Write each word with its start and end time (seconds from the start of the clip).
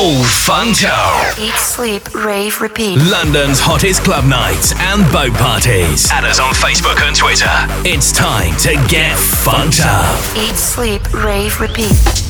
full 0.00 0.24
Funto. 0.24 0.96
Eat, 1.38 1.54
sleep, 1.56 2.14
rave, 2.14 2.60
repeat. 2.62 2.96
London's 3.10 3.60
hottest 3.60 4.02
club 4.02 4.24
nights 4.24 4.72
and 4.78 5.04
boat 5.12 5.34
parties. 5.34 6.10
Add 6.10 6.24
us 6.24 6.40
on 6.40 6.54
Facebook 6.54 6.98
and 7.02 7.14
Twitter. 7.14 7.52
It's 7.84 8.10
time 8.10 8.56
to 8.64 8.72
get 8.88 9.18
funked 9.18 9.80
up. 9.84 10.16
Eat, 10.38 10.56
sleep, 10.56 11.02
rave, 11.12 11.60
repeat. 11.60 12.29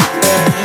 yeah. 0.00 0.59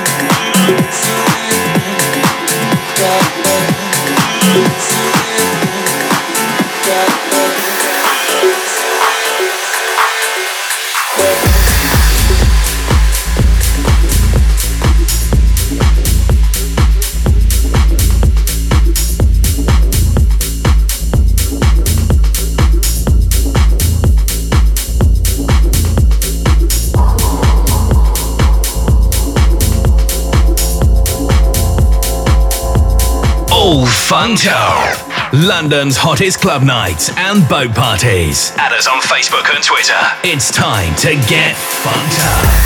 London's 35.35 35.97
hottest 35.97 36.39
club 36.39 36.63
nights 36.63 37.11
and 37.17 37.47
boat 37.49 37.75
parties. 37.75 38.53
Add 38.55 38.71
us 38.71 38.87
on 38.87 39.01
Facebook 39.01 39.53
and 39.53 39.61
Twitter. 39.61 39.99
It's 40.23 40.49
time 40.49 40.95
to 41.03 41.11
get 41.27 41.57
funked 41.57 42.19
up. 42.23 42.64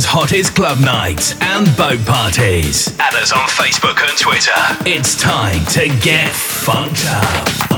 London's 0.00 0.30
hottest 0.30 0.54
club 0.54 0.80
nights 0.80 1.34
and 1.42 1.76
boat 1.76 2.04
parties. 2.06 2.96
Add 2.98 3.14
us 3.16 3.32
on 3.32 3.46
Facebook 3.48 4.00
and 4.00 4.16
Twitter. 4.16 4.52
It's 4.88 5.20
time 5.20 5.64
to 5.66 5.88
get 6.02 6.30
funked 6.32 7.04
up. 7.06 7.69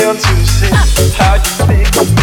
to 0.00 0.46
see 0.46 0.70
how 1.18 1.34
you 1.34 1.66
make 1.66 1.94
me 1.94 2.19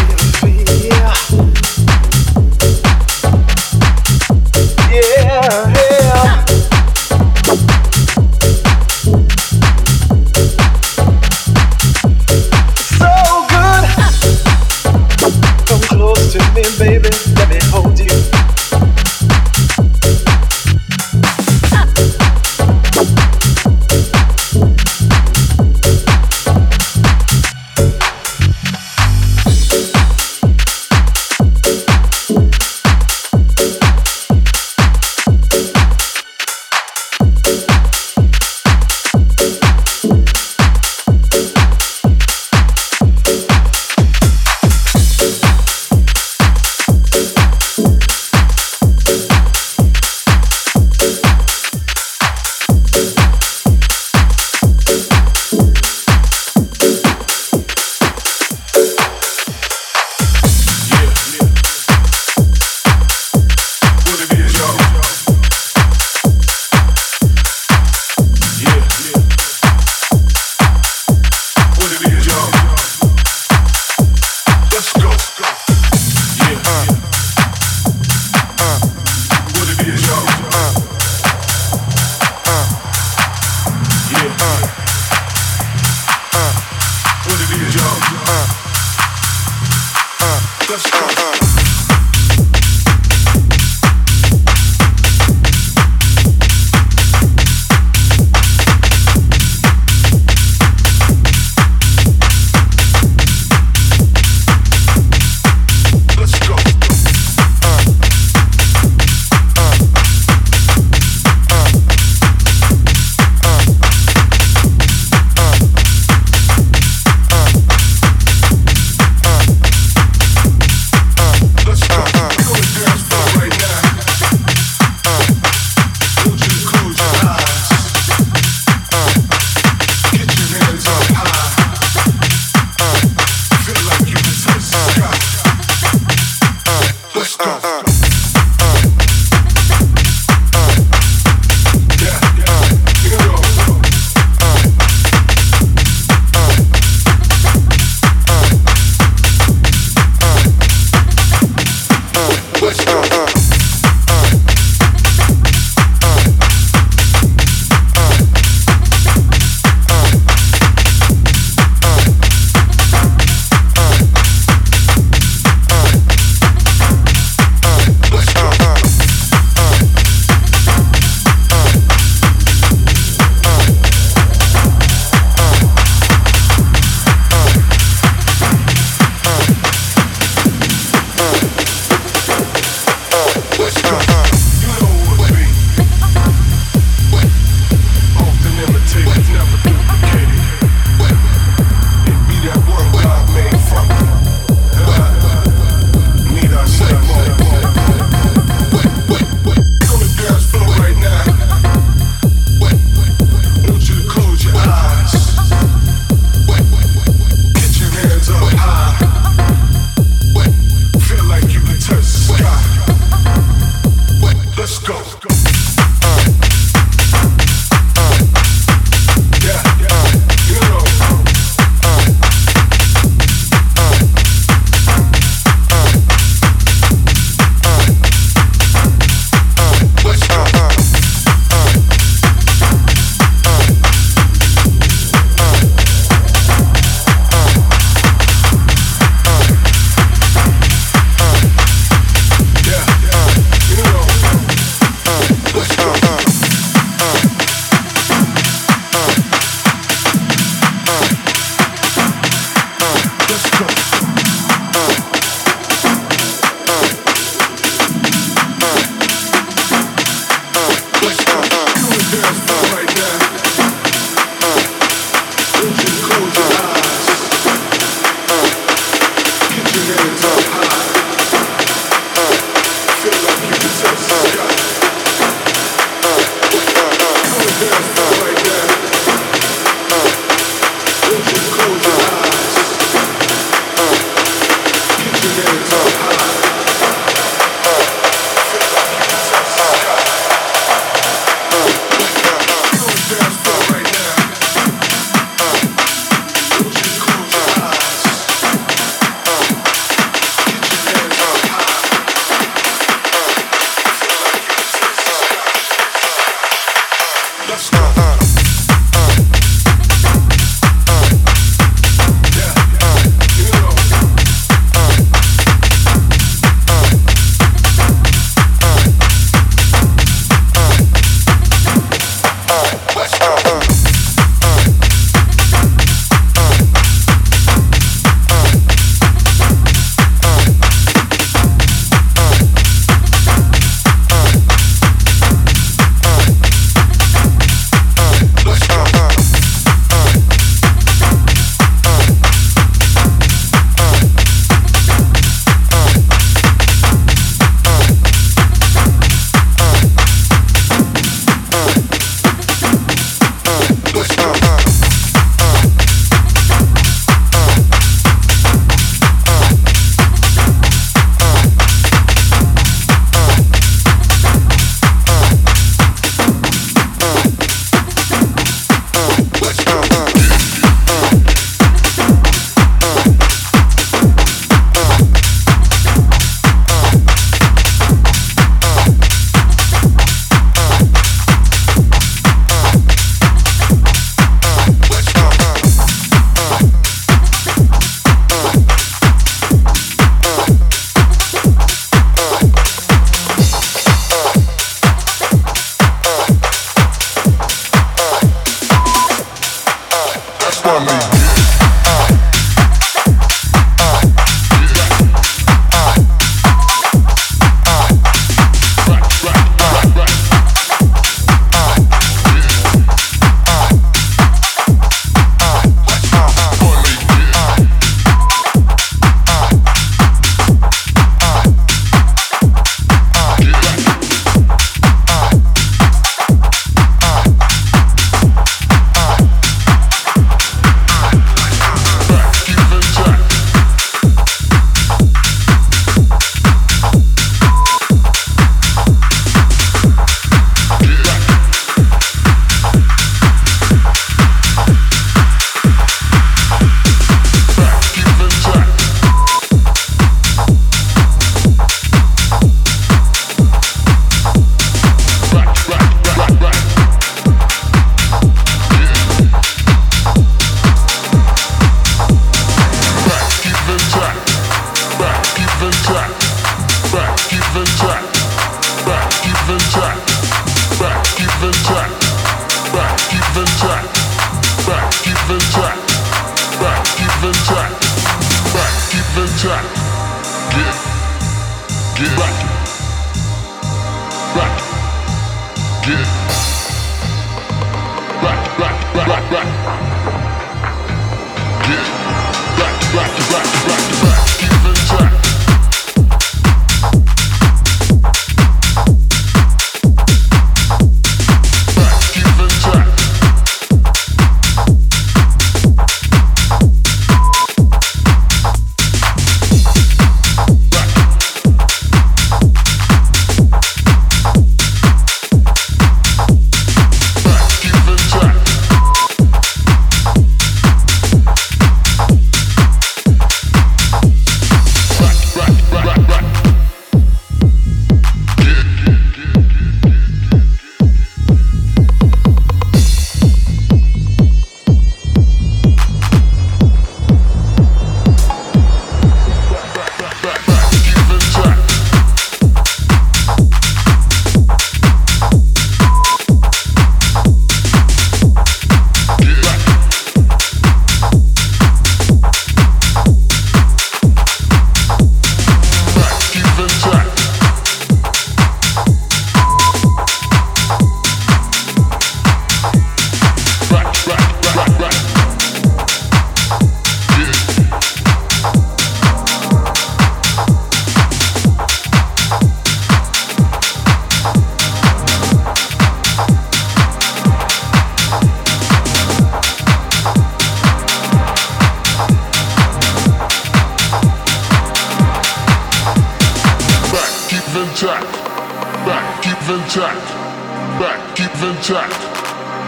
intact. 591.68 592.00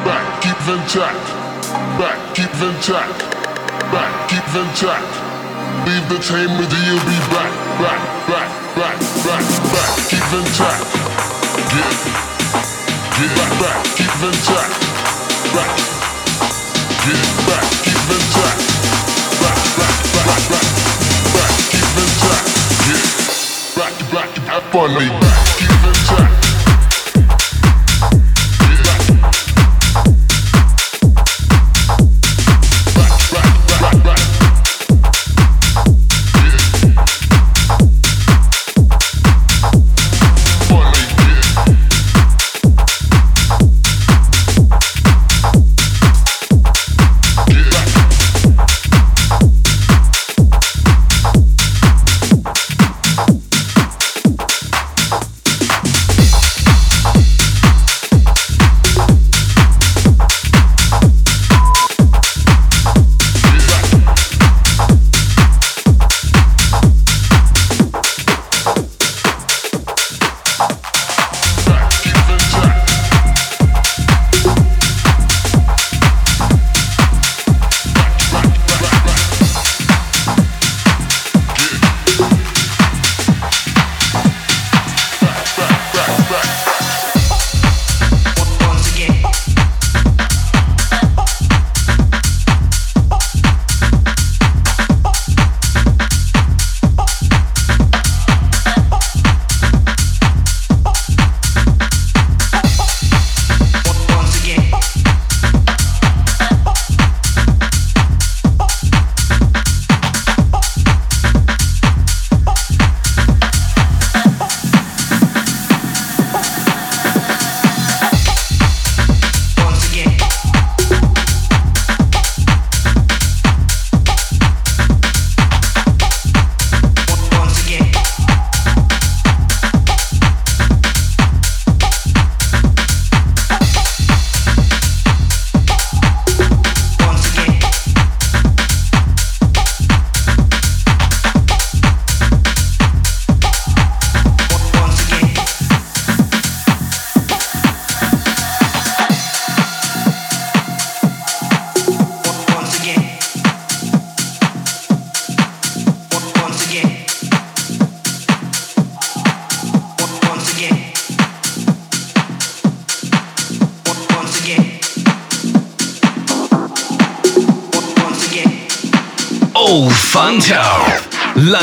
Back 0.04 0.44
keep 0.44 0.60
intact. 0.68 1.24
Back 1.96 2.20
keep 2.36 2.52
intact. 2.60 3.20
Back 3.96 4.12
keep 4.28 4.44
intact. 4.52 5.08
Leave 5.88 6.04
the 6.12 6.20
tame 6.20 6.52
with 6.60 6.68
you 6.68 7.00
be 7.08 7.16
back, 7.32 7.54
back, 7.80 8.02
back, 8.28 8.50
back, 8.76 9.00
back, 9.24 9.46
back, 9.72 9.92
keep 10.12 10.28
intact. 10.36 10.84
Get, 11.72 11.96
get 13.16 13.32
back, 13.40 13.52
back, 13.64 13.80
keep 13.96 14.20
intact. 14.20 14.74
Back, 15.56 15.72
get 17.08 17.24
back, 17.48 17.68
keep 17.80 18.04
intact. 18.04 18.60
Back, 19.40 19.60
back, 19.80 19.96
back, 20.12 20.44
back, 20.52 20.68
back, 21.40 21.54
keep 21.72 21.88
intact. 22.04 22.48
Get 22.84 23.08
back, 23.80 23.96
back, 24.12 24.32
up 24.52 24.76
on 24.76 24.92
me, 24.92 25.08
back, 25.08 25.40
keep 25.56 25.88
intact. 25.88 26.49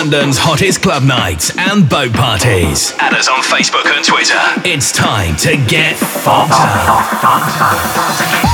London's 0.06 0.38
hottest 0.38 0.82
club 0.82 1.02
nights 1.02 1.50
and 1.58 1.90
boat 1.90 2.12
parties. 2.12 2.94
Add 2.98 3.12
us 3.14 3.26
on 3.26 3.42
Facebook 3.42 3.86
and 3.86 4.04
Twitter. 4.04 4.38
It's 4.64 4.92
time 4.92 5.34
to 5.38 5.56
get 5.66 5.96
fucked 5.96 6.52
up. 6.54 8.45